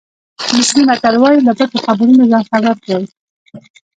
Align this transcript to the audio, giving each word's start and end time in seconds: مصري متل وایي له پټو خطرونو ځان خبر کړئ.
مصري 0.55 0.81
متل 0.89 1.15
وایي 1.23 1.39
له 1.47 1.53
پټو 1.57 1.77
خطرونو 1.85 2.23
ځان 2.31 2.43
خبر 2.51 2.75
کړئ. 2.83 3.05